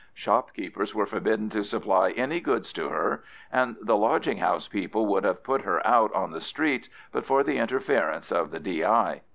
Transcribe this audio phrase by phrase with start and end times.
[0.15, 5.23] Shopkeepers were forbidden to supply any goods to her, and the lodging house people would
[5.23, 9.21] have put her out on the streets but for the interference of the D.I.